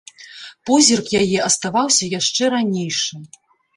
[0.69, 3.15] Позірк яе аставаўся яшчэ ранейшы.